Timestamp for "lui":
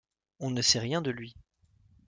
1.11-1.35